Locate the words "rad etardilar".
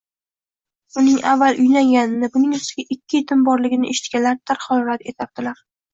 4.89-5.63